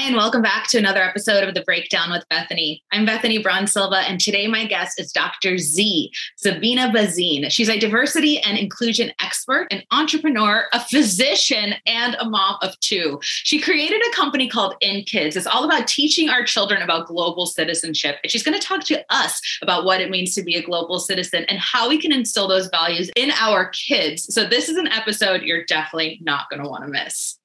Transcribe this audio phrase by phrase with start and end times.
[0.00, 2.82] Hi, and welcome back to another episode of The Breakdown with Bethany.
[2.90, 5.58] I'm Bethany Braun Silva, and today my guest is Dr.
[5.58, 6.10] Z,
[6.42, 7.50] Zabina Bhasin.
[7.50, 13.18] She's a diversity and inclusion expert, an entrepreneur, a physician, and a mom of two.
[13.20, 15.36] She created a company called In Kids.
[15.36, 18.16] It's all about teaching our children about global citizenship.
[18.22, 20.98] And she's going to talk to us about what it means to be a global
[20.98, 24.32] citizen and how we can instill those values in our kids.
[24.32, 27.36] So, this is an episode you're definitely not going to want to miss.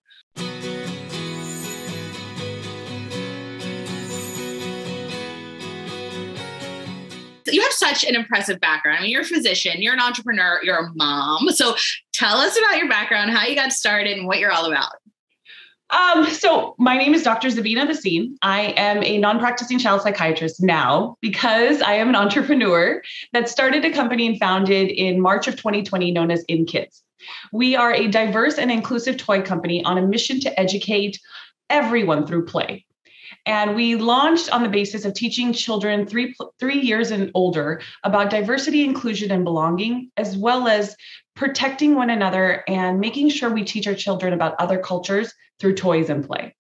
[7.48, 9.00] You have such an impressive background.
[9.00, 11.50] I mean, you're a physician, you're an entrepreneur, you're a mom.
[11.50, 11.76] So
[12.14, 14.94] tell us about your background, how you got started, and what you're all about.
[15.92, 17.50] Um, so my name is Dr.
[17.50, 18.36] Zabina Bhasin.
[18.42, 23.92] I am a non-practicing child psychiatrist now because I am an entrepreneur that started a
[23.92, 27.04] company and founded in March of 2020 known as In Kids.
[27.52, 31.20] We are a diverse and inclusive toy company on a mission to educate
[31.70, 32.86] everyone through play.
[33.46, 38.30] And we launched on the basis of teaching children three, three years and older about
[38.32, 40.96] diversity, inclusion, and belonging, as well as
[41.36, 46.10] protecting one another and making sure we teach our children about other cultures through toys
[46.10, 46.56] and play.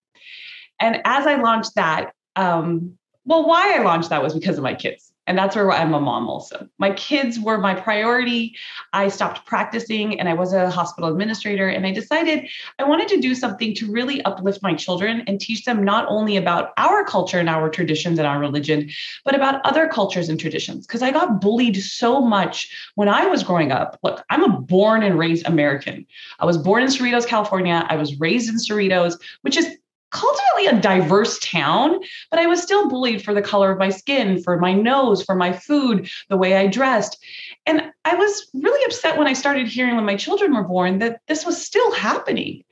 [0.80, 4.75] And as I launched that, um, well, why I launched that was because of my
[4.75, 5.11] kids.
[5.27, 6.67] And that's where I'm a mom also.
[6.77, 8.55] My kids were my priority.
[8.93, 11.67] I stopped practicing and I was a hospital administrator.
[11.67, 15.65] And I decided I wanted to do something to really uplift my children and teach
[15.65, 18.89] them not only about our culture and our traditions and our religion,
[19.23, 20.85] but about other cultures and traditions.
[20.85, 23.99] Because I got bullied so much when I was growing up.
[24.03, 26.05] Look, I'm a born and raised American.
[26.39, 27.85] I was born in Cerritos, California.
[27.89, 29.75] I was raised in Cerritos, which is
[30.16, 31.99] culturally a diverse town,
[32.31, 35.35] but I was still bullied for the color of my skin, for my nose, for
[35.35, 37.21] my food, the way I dressed.
[37.66, 41.19] And I was really upset when I started hearing when my children were born that
[41.27, 42.63] this was still happening.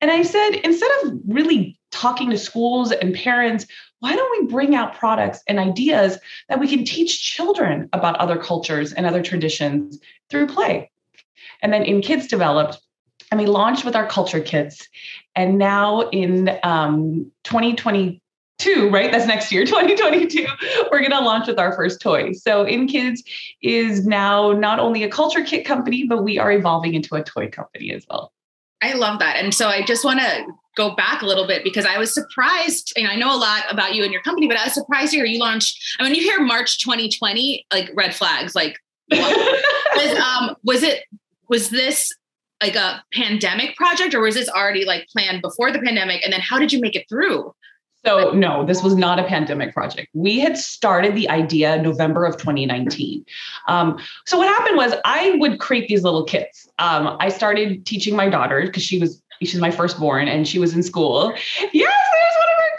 [0.00, 3.66] And I said, instead of really talking to schools and parents,
[4.00, 6.18] why don't we bring out products and ideas
[6.48, 10.90] that we can teach children about other cultures and other traditions through play?
[11.62, 12.78] And then in Kids Developed,
[13.30, 14.88] and we launched with our culture kits.
[15.36, 19.12] And now in um, 2022, right?
[19.12, 20.46] That's next year, 2022,
[20.90, 22.32] we're going to launch with our first toy.
[22.32, 23.22] So In Kids
[23.62, 27.48] is now not only a culture kit company, but we are evolving into a toy
[27.48, 28.32] company as well.
[28.82, 29.36] I love that.
[29.36, 30.46] And so I just want to
[30.76, 33.94] go back a little bit because I was surprised, and I know a lot about
[33.94, 35.96] you and your company, but I was surprised here you launched.
[35.98, 38.78] I mean, you hear March 2020, like red flags, like
[39.10, 41.04] was, um, was it
[41.48, 42.14] was this
[42.60, 46.22] like a pandemic project or was this already like planned before the pandemic?
[46.24, 47.54] And then how did you make it through?
[48.04, 50.08] So, no, this was not a pandemic project.
[50.14, 53.26] We had started the idea November of 2019.
[53.68, 56.66] Um, so, what happened was I would create these little kits.
[56.78, 60.74] Um, I started teaching my daughter because she was she's my firstborn and she was
[60.74, 61.34] in school.
[61.72, 61.92] Yes,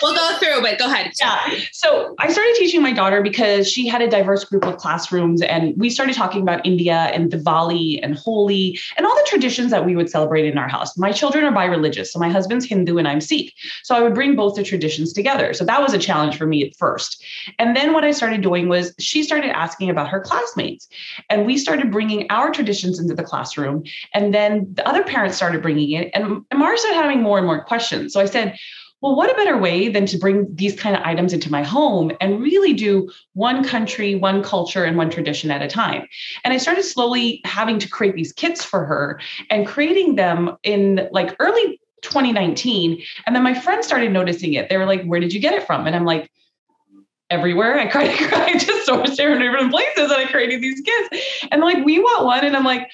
[0.01, 1.12] We'll go through, but go ahead.
[1.19, 1.39] Yeah.
[1.72, 5.75] So I started teaching my daughter because she had a diverse group of classrooms, and
[5.78, 9.95] we started talking about India and Diwali and Holi and all the traditions that we
[9.95, 10.97] would celebrate in our house.
[10.97, 13.53] My children are bi-religious, so my husband's Hindu and I'm Sikh.
[13.84, 15.53] So I would bring both the traditions together.
[15.53, 17.23] So that was a challenge for me at first.
[17.59, 20.88] And then what I started doing was she started asking about her classmates,
[21.29, 23.84] and we started bringing our traditions into the classroom.
[24.13, 27.63] And then the other parents started bringing it, and Mara started having more and more
[27.63, 28.13] questions.
[28.13, 28.57] So I said,
[29.01, 32.12] well, what a better way than to bring these kind of items into my home
[32.22, 36.07] and really do one country, one culture, and one tradition at a time?
[36.44, 39.19] And I started slowly having to create these kits for her
[39.50, 43.01] and creating them in like early 2019.
[43.25, 44.69] And then my friends started noticing it.
[44.69, 45.88] They were like, Where did you get it from?
[45.88, 46.29] And I'm like,
[47.31, 47.79] everywhere.
[47.79, 51.47] I cried, I cried, just sourced from different places and I created these kits.
[51.51, 52.45] And like, we want one.
[52.45, 52.90] And I'm like,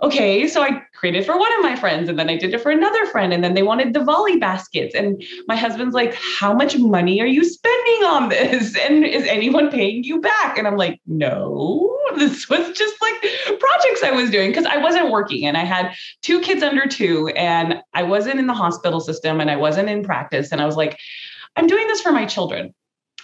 [0.00, 2.70] okay, so I created for one of my friends and then I did it for
[2.70, 3.32] another friend.
[3.32, 4.94] And then they wanted Diwali baskets.
[4.94, 8.76] And my husband's like, how much money are you spending on this?
[8.88, 10.56] And is anyone paying you back?
[10.56, 13.20] And I'm like, no, this was just like
[13.58, 15.92] projects I was doing because I wasn't working and I had
[16.22, 20.04] two kids under two and I wasn't in the hospital system and I wasn't in
[20.04, 20.52] practice.
[20.52, 20.98] And I was like,
[21.56, 22.72] I'm doing this for my children.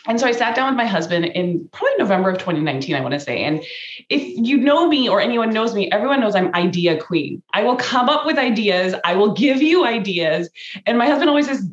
[0.07, 3.15] And so I sat down with my husband in probably November of 2019, I want
[3.15, 3.43] to say.
[3.43, 3.65] And
[4.11, 7.43] if you know me or anyone knows me, everyone knows I'm idea queen.
[7.55, 10.51] I will come up with ideas, I will give you ideas.
[10.85, 11.67] And my husband always says,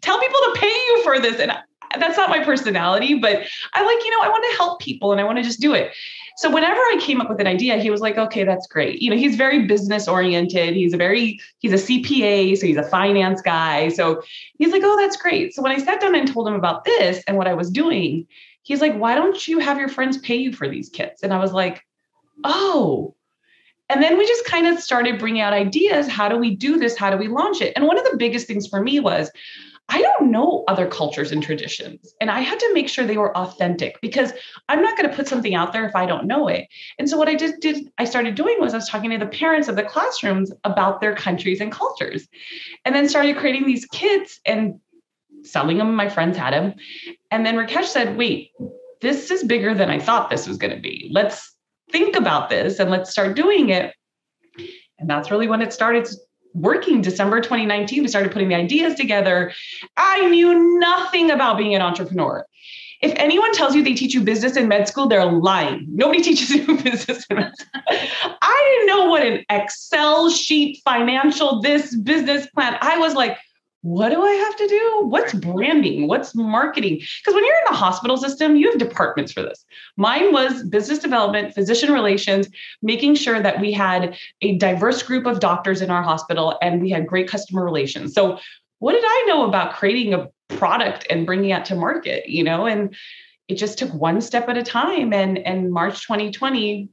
[0.00, 1.38] tell people to pay you for this.
[1.38, 1.52] And
[1.98, 3.42] that's not my personality, but
[3.72, 5.74] I like, you know, I want to help people and I want to just do
[5.74, 5.92] it.
[6.36, 9.02] So whenever I came up with an idea, he was like, okay, that's great.
[9.02, 10.74] You know, he's very business oriented.
[10.74, 13.88] He's a very, he's a CPA, so he's a finance guy.
[13.88, 14.22] So
[14.58, 15.54] he's like, oh, that's great.
[15.54, 18.26] So when I sat down and told him about this and what I was doing,
[18.62, 21.22] he's like, why don't you have your friends pay you for these kits?
[21.22, 21.84] And I was like,
[22.44, 23.14] oh,
[23.90, 26.06] and then we just kind of started bringing out ideas.
[26.06, 26.96] How do we do this?
[26.96, 27.72] How do we launch it?
[27.74, 29.30] And one of the biggest things for me was
[29.92, 32.14] I don't know other cultures and traditions.
[32.20, 34.32] And I had to make sure they were authentic because
[34.68, 36.68] I'm not going to put something out there if I don't know it.
[36.98, 39.26] And so what I did, did I started doing was I was talking to the
[39.26, 42.28] parents of the classrooms about their countries and cultures.
[42.84, 44.78] And then started creating these kits and
[45.42, 45.96] selling them.
[45.96, 46.74] My friends had them.
[47.32, 48.52] And then Rakesh said, wait,
[49.00, 51.10] this is bigger than I thought this was going to be.
[51.12, 51.52] Let's
[51.90, 53.92] think about this and let's start doing it.
[55.00, 56.06] And that's really when it started
[56.54, 58.02] working December 2019.
[58.02, 59.52] We started putting the ideas together.
[59.96, 62.46] I knew nothing about being an entrepreneur.
[63.02, 65.86] If anyone tells you they teach you business in med school, they're lying.
[65.88, 67.82] Nobody teaches you business in med school.
[68.42, 72.76] I didn't know what an Excel sheet, financial, this business plan.
[72.80, 73.38] I was like,
[73.82, 75.06] what do I have to do?
[75.06, 76.06] What's branding?
[76.06, 76.96] What's marketing?
[76.96, 79.64] Because when you're in the hospital system, you have departments for this.
[79.96, 82.48] Mine was business development, physician relations,
[82.82, 86.90] making sure that we had a diverse group of doctors in our hospital and we
[86.90, 88.12] had great customer relations.
[88.12, 88.38] So,
[88.80, 92.28] what did I know about creating a product and bringing it to market?
[92.28, 92.94] You know, and
[93.48, 95.12] it just took one step at a time.
[95.12, 96.88] And and March 2020,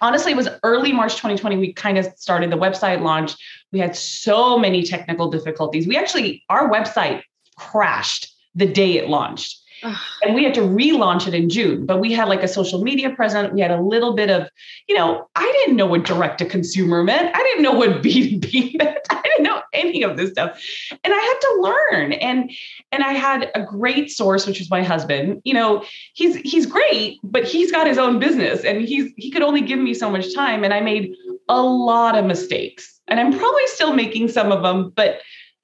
[0.00, 1.56] honestly, it was early March 2020.
[1.56, 3.34] We kind of started the website launch.
[3.72, 5.86] We had so many technical difficulties.
[5.86, 7.22] We actually, our website
[7.56, 9.62] crashed the day it launched
[10.22, 11.86] and we had to relaunch it in June.
[11.86, 13.52] But we had like a social media presence.
[13.52, 14.48] We had a little bit of,
[14.88, 17.34] you know, I didn't know what direct to consumer meant.
[17.34, 18.98] I didn't know what B2B meant.
[19.10, 20.60] I didn't know any of this stuff.
[21.04, 22.12] And I had to learn.
[22.14, 22.50] And
[22.92, 25.40] and I had a great source, which was my husband.
[25.44, 25.84] You know,
[26.14, 29.78] he's he's great, but he's got his own business and he's he could only give
[29.78, 30.64] me so much time.
[30.64, 31.14] And I made
[31.48, 33.00] a lot of mistakes.
[33.08, 35.20] And I'm probably still making some of them, but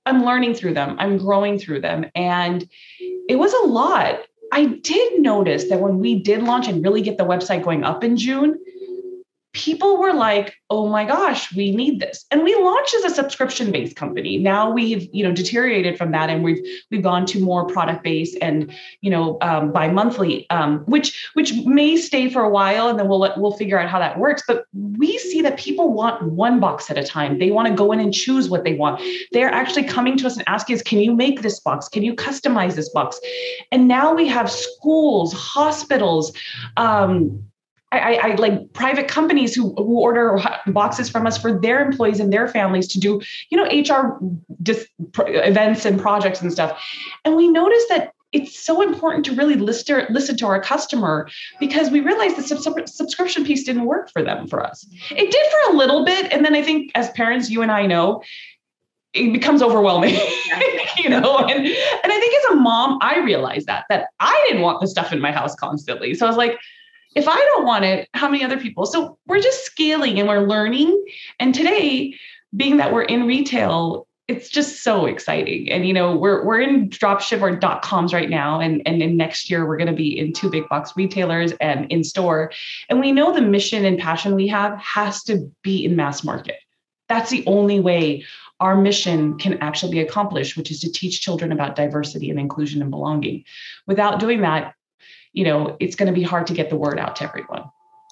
[0.06, 0.96] I'm learning through them.
[0.98, 2.06] I'm growing through them.
[2.14, 2.68] And
[3.28, 4.20] it was a lot.
[4.52, 8.04] I did notice that when we did launch and really get the website going up
[8.04, 8.58] in June,
[9.52, 13.96] people were like, "Oh my gosh, we need this." And we launched as a subscription-based
[13.96, 14.38] company.
[14.38, 18.72] Now we've, you know, deteriorated from that, and we've we've gone to more product-based and
[19.00, 23.20] you know um, bi-monthly, um, which which may stay for a while, and then we'll
[23.20, 24.42] let, we'll figure out how that works.
[24.46, 27.38] But we see that people want one box at a time.
[27.38, 29.02] They want to go in and choose what they want.
[29.32, 31.88] They're actually coming to us and asking us, "Can you make this box?
[31.88, 33.20] Can you customize this box?"
[33.70, 36.32] And now we have schools, hospitals.
[36.76, 37.44] Um,
[37.92, 42.32] I, I, like private companies who, who order boxes from us for their employees and
[42.32, 44.18] their families to do, you know, HR
[44.62, 46.82] dis- events and projects and stuff.
[47.24, 51.28] And we noticed that it's so important to really listen, listen to our customer
[51.60, 54.86] because we realized the sub- subscription piece didn't work for them for us.
[55.10, 56.32] It did for a little bit.
[56.32, 58.22] And then I think as parents, you and I know,
[59.12, 60.14] it becomes overwhelming,
[60.96, 61.38] you know.
[61.40, 64.88] And and I think as a mom, I realized that that I didn't want the
[64.88, 66.14] stuff in my house constantly.
[66.14, 66.58] So I was like,
[67.14, 68.86] if I don't want it, how many other people?
[68.86, 71.04] So we're just scaling and we're learning.
[71.38, 72.18] And today,
[72.54, 75.70] being that we're in retail, it's just so exciting.
[75.70, 78.60] And you know, we're we're in dropship or dot coms right now.
[78.60, 82.04] And, and next year, we're going to be in two big box retailers and in
[82.04, 82.52] store.
[82.88, 86.56] And we know the mission and passion we have has to be in mass market.
[87.08, 88.24] That's the only way
[88.60, 92.80] our mission can actually be accomplished, which is to teach children about diversity and inclusion
[92.80, 93.44] and belonging.
[93.88, 94.74] Without doing that,
[95.32, 97.64] you know, it's going to be hard to get the word out to everyone.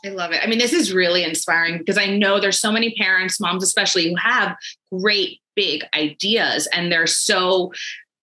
[0.04, 0.42] I love it.
[0.42, 4.08] I mean, this is really inspiring because I know there's so many parents, moms especially,
[4.08, 4.56] who have
[4.90, 7.72] great big ideas and they're so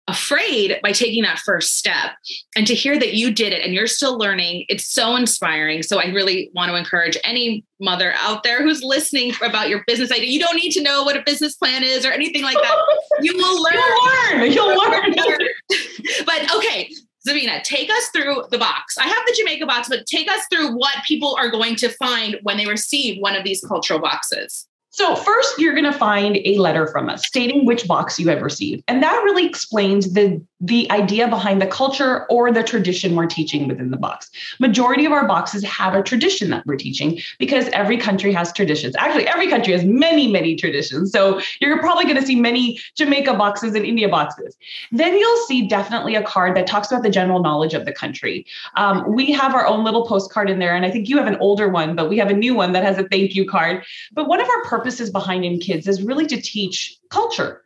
[0.07, 2.11] afraid by taking that first step.
[2.55, 5.81] And to hear that you did it and you're still learning, it's so inspiring.
[5.81, 10.11] So I really want to encourage any mother out there who's listening about your business
[10.11, 10.27] idea.
[10.27, 12.77] You don't need to know what a business plan is or anything like that.
[13.21, 14.51] You will learn.
[14.51, 15.13] You'll learn.
[15.13, 15.47] You'll learn.
[16.25, 16.89] but okay,
[17.27, 18.97] Zabina, take us through the box.
[18.97, 22.37] I have the Jamaica box, but take us through what people are going to find
[22.43, 24.67] when they receive one of these cultural boxes.
[24.95, 28.43] So, first, you're going to find a letter from us stating which box you have
[28.43, 28.83] received.
[28.87, 33.67] And that really explains the the idea behind the culture or the tradition we're teaching
[33.67, 34.31] within the box.
[34.59, 38.95] Majority of our boxes have a tradition that we're teaching because every country has traditions.
[38.97, 41.11] Actually, every country has many, many traditions.
[41.11, 44.55] So you're probably going to see many Jamaica boxes and India boxes.
[44.93, 48.45] Then you'll see definitely a card that talks about the general knowledge of the country.
[48.77, 51.35] Um, we have our own little postcard in there, and I think you have an
[51.41, 53.83] older one, but we have a new one that has a thank you card.
[54.13, 54.63] But one of our
[55.11, 57.63] behind In Kids is really to teach culture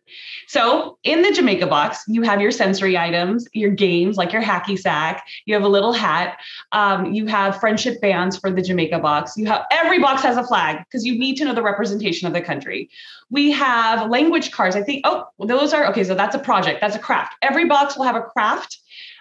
[0.48, 4.80] so in the Jamaica box, you have your sensory items, your games like your hacky
[4.80, 5.28] sack.
[5.46, 6.40] You have a little hat.
[6.72, 9.34] Um, you have friendship bands for the Jamaica box.
[9.36, 12.34] You have every box has a flag because you need to know the representation of
[12.34, 12.90] the country.
[13.30, 14.76] We have language cards.
[14.76, 15.02] I think.
[15.04, 16.06] Oh, those are okay.
[16.06, 16.80] So that's a project.
[16.80, 17.36] That's a craft.
[17.42, 18.80] Every box will have a craft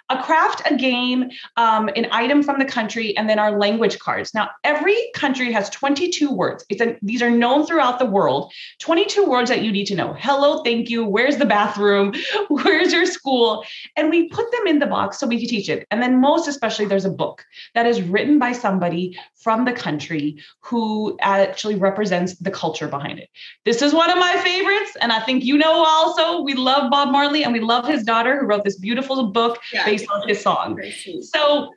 [0.09, 4.33] a craft, a game, um, an item from the country, and then our language cards.
[4.35, 6.65] Now, every country has 22 words.
[6.69, 8.53] It's a, these are known throughout the world.
[8.79, 10.15] 22 words that you need to know.
[10.19, 11.05] Hello, thank you.
[11.05, 12.15] Where's the bathroom?
[12.49, 13.65] Where's your school?
[13.97, 15.87] And we put them in the box so we can teach it.
[15.91, 17.45] And then most especially, there's a book
[17.75, 23.29] that is written by somebody from the country who actually represents the culture behind it.
[23.65, 26.43] This is one of my favorites, and I think you know also.
[26.43, 29.85] We love Bob Marley, and we love his daughter who wrote this beautiful book yeah.
[29.97, 30.81] Based on his song.
[31.23, 31.71] So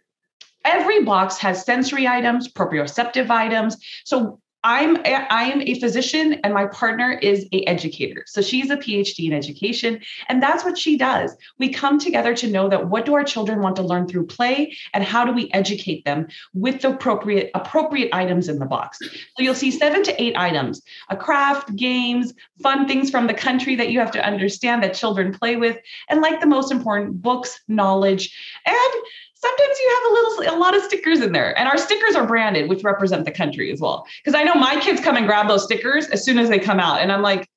[0.65, 3.77] every box has sensory items, proprioceptive items.
[4.05, 8.25] So I'm a, I am a physician and my partner is a educator.
[8.27, 11.35] So she's a PhD in education and that's what she does.
[11.59, 14.75] We come together to know that what do our children want to learn through play
[14.93, 18.99] and how do we educate them with the appropriate appropriate items in the box.
[18.99, 23.75] So you'll see 7 to 8 items, a craft, games, fun things from the country
[23.75, 25.77] that you have to understand that children play with
[26.09, 28.35] and like the most important books, knowledge
[28.65, 29.03] and
[29.41, 32.27] sometimes you have a little a lot of stickers in there and our stickers are
[32.27, 34.05] branded which represent the country as well.
[34.24, 36.79] Because i know my kids come and grab those stickers as soon as they come
[36.79, 37.48] out and i'm like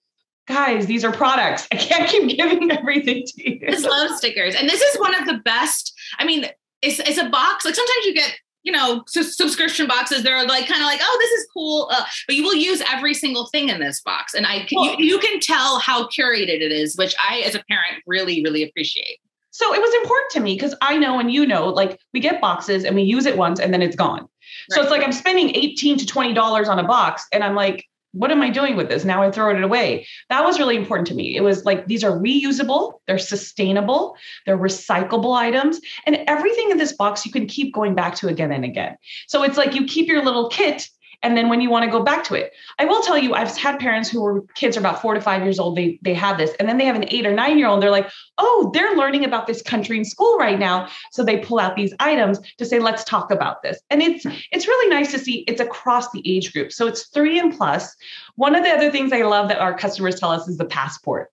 [0.49, 1.69] guys these are products.
[1.71, 3.61] I can't keep giving everything to you.
[3.69, 4.57] I just love stickers.
[4.57, 6.47] And this is one of the best i mean
[6.83, 10.81] it's, it's a box like sometimes you get you know subscription boxes they're like kind
[10.81, 13.81] of like oh this is cool uh, but you will use every single thing in
[13.81, 17.55] this box and i you, you can tell how curated it is which i as
[17.55, 19.19] a parent really really appreciate
[19.53, 22.41] so it was important to me because I know and you know, like we get
[22.41, 24.21] boxes and we use it once and then it's gone.
[24.21, 24.29] Right.
[24.71, 27.87] So it's like I'm spending 18 to 20 dollars on a box and I'm like,
[28.13, 29.05] what am I doing with this?
[29.05, 30.07] Now I throw it away.
[30.31, 31.37] That was really important to me.
[31.37, 34.17] It was like these are reusable, they're sustainable,
[34.47, 38.53] they're recyclable items, and everything in this box you can keep going back to again
[38.53, 38.97] and again.
[39.29, 40.89] So it's like you keep your little kit
[41.23, 43.57] and then when you want to go back to it i will tell you i've
[43.57, 46.39] had parents who were kids are about four to five years old they they have
[46.39, 48.97] this and then they have an eight or nine year old they're like oh they're
[48.97, 50.89] learning about this country in school right now.
[51.13, 53.81] So they pull out these items to say let's talk about this.
[53.91, 56.73] And it's it's really nice to see it's across the age group.
[56.73, 57.63] So it's three and plus.
[57.63, 57.97] plus.
[58.37, 61.31] One of the other things i love that our customers tell us is the passport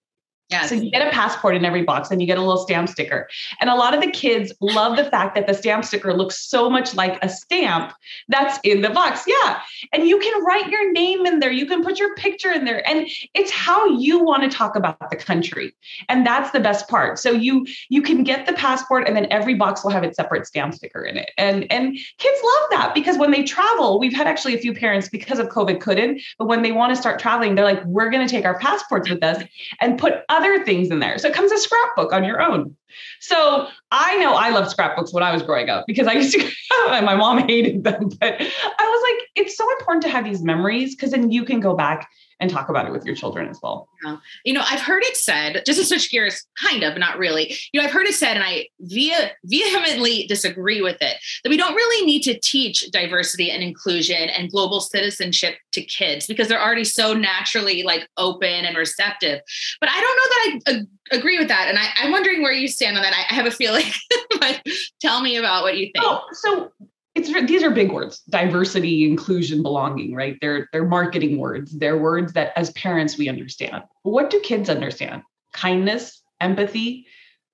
[0.50, 0.66] yeah.
[0.66, 3.30] So you get a passport in every box and you get a little stamp sticker.
[3.62, 6.70] And a lot of the kids love the fact that the stamp sticker looks so
[6.72, 7.94] much like a stamp
[8.30, 9.24] that's in the box.
[9.28, 9.62] Yeah.
[9.94, 11.52] And you can write your name in there.
[11.52, 12.88] You can put your picture in there.
[12.90, 15.76] And it's how you want to talk about the country.
[16.08, 17.20] And that's the best part.
[17.20, 20.48] So you you can get the passport and then every box will have its separate
[20.48, 21.30] stamp sticker in it.
[21.38, 25.10] And and kids love that because when they travel, we've had actually a few parents
[25.10, 28.26] because of COVID couldn't, but when they want to start traveling, they're like, we're going
[28.26, 29.44] to take our passports with us
[29.80, 31.18] and put other things in there.
[31.18, 32.76] So it comes a scrapbook on your own.
[33.20, 36.40] So I know I loved scrapbooks when I was growing up because I used to,
[36.92, 38.10] and my mom hated them.
[38.20, 38.46] But I
[38.80, 42.10] was like, it's so important to have these memories because then you can go back
[42.40, 43.90] and talk about it with your children as well.
[44.04, 44.18] Yeah.
[44.46, 47.54] You know, I've heard it said, just to switch gears, kind of, not really.
[47.74, 51.58] You know, I've heard it said, and I via, vehemently disagree with it, that we
[51.58, 56.62] don't really need to teach diversity and inclusion and global citizenship to kids because they're
[56.62, 59.42] already so naturally like open and receptive.
[59.82, 61.68] But I don't know that I agree with that.
[61.68, 63.14] And I, am wondering where you stand on that.
[63.14, 63.86] I, I have a feeling,
[64.40, 64.62] but
[65.02, 66.06] tell me about what you think.
[66.06, 66.72] Oh, so
[67.16, 68.20] it's these are big words.
[68.30, 70.38] Diversity inclusion belonging right?
[70.42, 71.78] They're they're marketing words.
[71.78, 73.84] They're words that as parents we understand.
[74.04, 75.24] What do kids understand?
[75.54, 77.08] Kindness empathy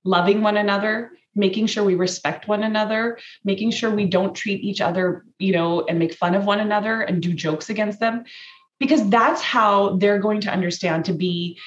[0.04, 4.80] loving one another making sure we respect one another making sure we don't treat each
[4.80, 8.24] other you know and make fun of one another and do jokes against them
[8.80, 11.60] because that's how they're going to understand to be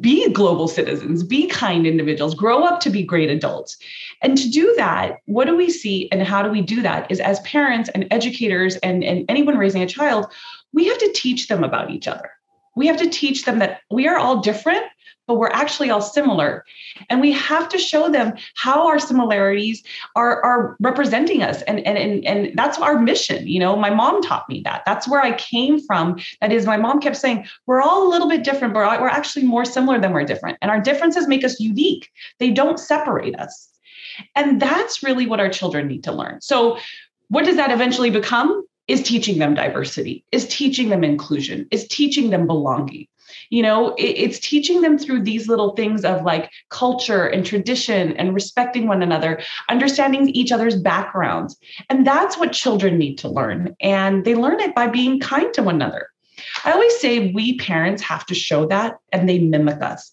[0.00, 3.78] be global citizens, be kind individuals, grow up to be great adults.
[4.20, 7.20] And to do that, what do we see and how do we do that is
[7.20, 10.26] as parents and educators and, and anyone raising a child,
[10.72, 12.30] we have to teach them about each other.
[12.76, 14.84] We have to teach them that we are all different,
[15.28, 16.64] but we're actually all similar.
[17.10, 19.84] And we have to show them how our similarities
[20.16, 21.62] are, are representing us.
[21.62, 23.46] And, and, and, and that's our mission.
[23.46, 24.82] You know, my mom taught me that.
[24.86, 26.18] That's where I came from.
[26.40, 29.44] That is, my mom kept saying, we're all a little bit different, but we're actually
[29.44, 30.58] more similar than we're different.
[30.62, 33.68] And our differences make us unique, they don't separate us.
[34.34, 36.40] And that's really what our children need to learn.
[36.40, 36.78] So,
[37.28, 38.64] what does that eventually become?
[38.88, 43.06] Is teaching them diversity, is teaching them inclusion, is teaching them belonging
[43.50, 48.16] you know it, it's teaching them through these little things of like culture and tradition
[48.16, 51.56] and respecting one another understanding each other's backgrounds.
[51.88, 53.76] And that's what children need to learn.
[53.80, 56.08] And they learn it by being kind to one another.
[56.64, 60.12] I always say we parents have to show that and they mimic us.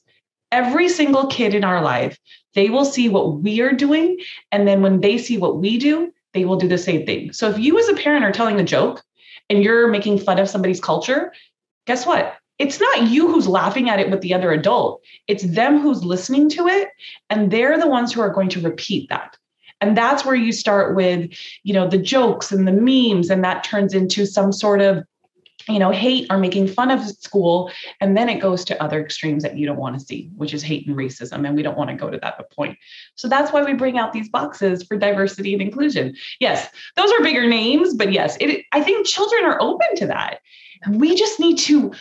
[0.51, 2.17] Every single kid in our life
[2.53, 4.17] they will see what we are doing.
[4.51, 7.31] And then when they see what we do they will do the same thing.
[7.31, 9.01] So if you as a parent are telling a joke
[9.49, 11.31] and you're making fun of somebody's culture
[11.85, 15.01] guess what it's not you who's laughing at it with the other adult.
[15.27, 16.89] It's them who's listening to it.
[17.29, 19.37] And they're the ones who are going to repeat that.
[19.81, 21.31] And that's where you start with,
[21.63, 25.03] you know, the jokes and the memes, and that turns into some sort of
[25.67, 27.71] you know, hate or making fun of school.
[27.99, 30.61] And then it goes to other extremes that you don't want to see, which is
[30.61, 31.45] hate and racism.
[31.45, 32.77] And we don't want to go to that point.
[33.15, 36.15] So that's why we bring out these boxes for diversity and inclusion.
[36.39, 40.41] Yes, those are bigger names, but yes, it, I think children are open to that.
[40.83, 41.93] And we just need to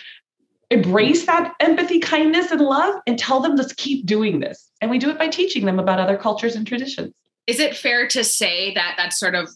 [0.71, 4.71] embrace that empathy, kindness, and love and tell them, let's keep doing this.
[4.81, 7.15] And we do it by teaching them about other cultures and traditions.
[7.47, 9.49] Is it fair to say that that's sort of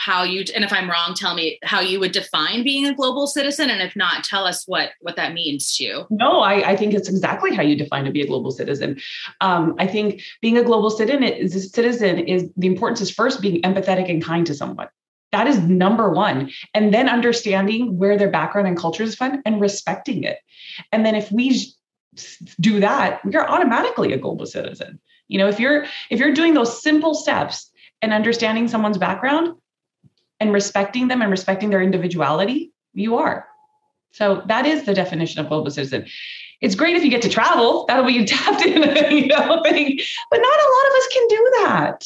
[0.00, 3.26] how you and if i'm wrong tell me how you would define being a global
[3.26, 6.76] citizen and if not tell us what what that means to you no i, I
[6.76, 8.98] think it's exactly how you define to be a global citizen
[9.40, 13.42] um, i think being a global citizen is a citizen is the importance is first
[13.42, 14.88] being empathetic and kind to someone
[15.32, 19.60] that is number one and then understanding where their background and culture is from and
[19.60, 20.38] respecting it
[20.92, 21.72] and then if we
[22.58, 26.54] do that we are automatically a global citizen you know if you're if you're doing
[26.54, 27.70] those simple steps
[28.02, 29.54] and understanding someone's background
[30.40, 33.46] and respecting them and respecting their individuality, you are.
[34.12, 36.06] So that is the definition of global citizen.
[36.60, 37.84] It's great if you get to travel.
[37.86, 38.82] That'll be tapped in,
[39.16, 40.00] you know, thing.
[40.30, 42.04] But not a lot of us can do that.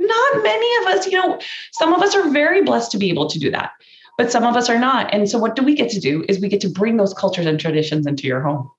[0.00, 1.38] Not many of us, you know,
[1.72, 3.72] some of us are very blessed to be able to do that,
[4.16, 5.12] but some of us are not.
[5.12, 7.46] And so what do we get to do is we get to bring those cultures
[7.46, 8.70] and traditions into your home.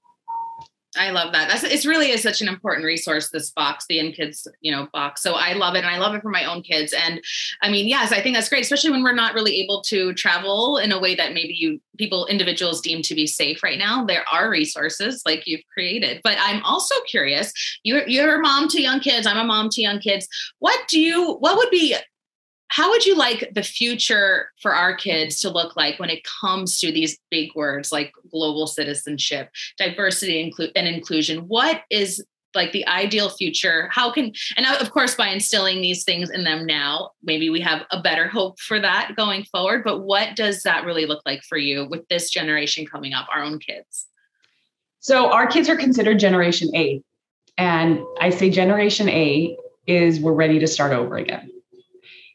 [0.97, 1.47] I love that.
[1.47, 3.29] That's it's really is such an important resource.
[3.29, 5.21] This box, the in kids, you know, box.
[5.23, 6.93] So I love it, and I love it for my own kids.
[6.93, 7.21] And
[7.61, 10.77] I mean, yes, I think that's great, especially when we're not really able to travel
[10.77, 14.03] in a way that maybe you people individuals deem to be safe right now.
[14.03, 16.19] There are resources like you've created.
[16.23, 17.53] But I'm also curious.
[17.83, 19.25] You're you're a mom to young kids.
[19.25, 20.27] I'm a mom to young kids.
[20.59, 21.35] What do you?
[21.35, 21.95] What would be
[22.71, 26.79] how would you like the future for our kids to look like when it comes
[26.79, 32.23] to these big words like global citizenship diversity and inclusion what is
[32.53, 36.65] like the ideal future how can and of course by instilling these things in them
[36.65, 40.85] now maybe we have a better hope for that going forward but what does that
[40.85, 44.07] really look like for you with this generation coming up our own kids
[44.99, 47.01] so our kids are considered generation a
[47.57, 49.55] and i say generation a
[49.87, 51.49] is we're ready to start over again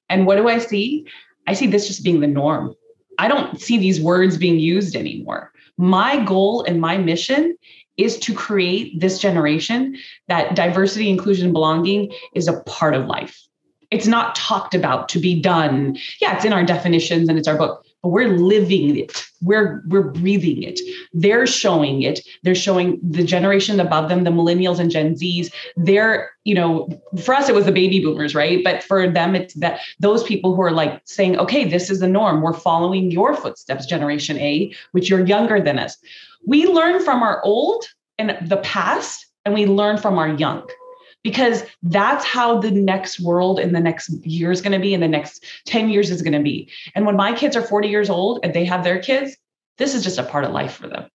[0.09, 1.07] and what do I see?
[1.47, 2.75] I see this just being the norm.
[3.19, 5.53] I don't see these words being used anymore.
[5.79, 7.57] My goal and my mission
[7.97, 9.97] is to create this generation
[10.29, 13.43] that diversity, inclusion, belonging is a part of life.
[13.91, 15.97] It's not talked about to be done.
[16.21, 19.27] Yeah, it's in our definitions and it's our book, but we're living it.
[19.43, 20.79] We're we're breathing it.
[21.13, 22.21] They're showing it.
[22.45, 25.53] They're showing the generation above them, the millennials and Gen Zs.
[25.77, 26.89] They're, you know,
[27.21, 28.63] for us it was the baby boomers, right?
[28.63, 32.07] But for them, it's that those people who are like saying, okay, this is the
[32.07, 32.43] norm.
[32.43, 35.97] We're following your footsteps, Generation A, which you're younger than us.
[36.47, 37.87] We learn from our old
[38.19, 40.63] and the past, and we learn from our young
[41.27, 45.01] because that's how the next world in the next year is going to be in
[45.01, 46.71] the next 10 years is going to be.
[46.95, 49.37] And when my kids are 40 years old and they have their kids
[49.77, 51.11] this is just a part of life for them.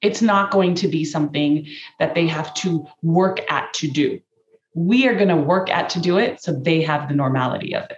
[0.00, 1.66] It's not going to be something
[1.98, 4.20] that they have to work at to do.
[4.76, 7.82] We are going to work at to do it so they have the normality of
[7.90, 7.96] it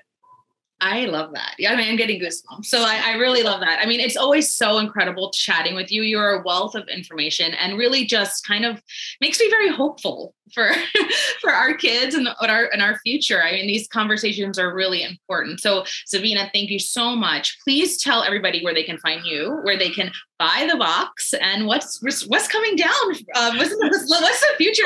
[0.80, 1.54] I love that.
[1.58, 2.66] Yeah, I mean, I'm getting goosebumps.
[2.66, 3.80] So I, I, really love that.
[3.82, 6.02] I mean, it's always so incredible chatting with you.
[6.02, 8.82] You're a wealth of information and really just kind of
[9.20, 10.72] makes me very hopeful for
[11.40, 13.42] for our kids and our and our future.
[13.42, 15.60] I mean, these conversations are really important.
[15.60, 17.58] So, Zabina, thank you so much.
[17.62, 21.66] Please tell everybody where they can find you, where they can buy the box, and
[21.66, 22.90] what's what's coming down.
[23.34, 23.74] Uh, what's,
[24.08, 24.84] what's the future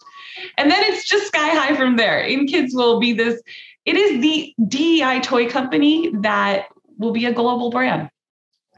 [0.58, 2.22] And then it's just sky high from there.
[2.22, 3.42] In Kids will be this,
[3.86, 8.10] it is the DEI toy company that will be a global brand.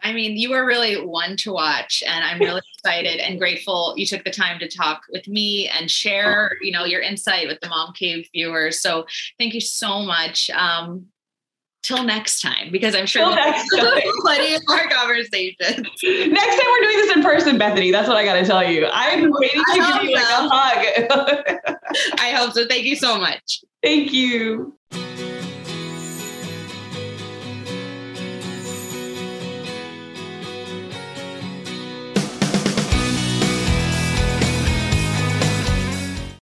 [0.04, 4.06] I mean, you are really one to watch, and I'm really excited and grateful you
[4.06, 7.70] took the time to talk with me and share, you know, your insight with the
[7.70, 8.82] Mom Cave viewers.
[8.82, 9.06] So
[9.38, 10.50] thank you so much.
[10.52, 11.08] Um,
[11.84, 13.68] till next time, because I'm sure there's
[14.22, 15.60] plenty of more conversations.
[16.04, 17.92] Next time we're doing this in person, Bethany.
[17.92, 18.88] That's what I got to tell you.
[18.92, 21.76] I'm waiting to give you like a hug.
[22.20, 22.68] I hope so.
[22.68, 23.64] Thank you so much.
[23.82, 24.78] Thank you.